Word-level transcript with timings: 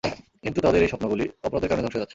কিন্তু 0.43 0.59
তাদের 0.65 0.81
এই 0.85 0.91
সপ্ন 0.93 1.05
গুলি, 1.13 1.25
অপরাধের 1.47 1.69
কারনে 1.69 1.83
ধ্বংস 1.83 1.95
হয়ে 1.95 2.03
যাচ্ছে। 2.03 2.09